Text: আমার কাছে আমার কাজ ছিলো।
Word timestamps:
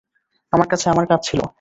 আমার 0.53 0.67
কাছে 0.67 0.85
আমার 0.89 1.05
কাজ 1.07 1.19
ছিলো। 1.23 1.45